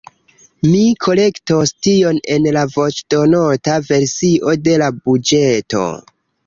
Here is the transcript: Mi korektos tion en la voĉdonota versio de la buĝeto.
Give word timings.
Mi 0.67 0.79
korektos 1.05 1.73
tion 1.87 2.21
en 2.37 2.49
la 2.57 2.65
voĉdonota 2.79 3.79
versio 3.93 4.59
de 4.69 4.79
la 4.85 4.93
buĝeto. 5.05 5.89